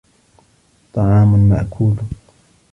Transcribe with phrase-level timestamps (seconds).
[0.93, 1.97] طَعَامٌ مَأْكُولٌ